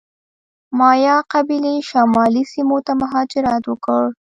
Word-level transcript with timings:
مایا 0.77 1.15
قبیلې 1.33 1.75
شمالي 1.89 2.43
سیمو 2.53 2.77
ته 2.85 2.91
مهاجرت 3.01 3.63
وکړ. 3.67 4.03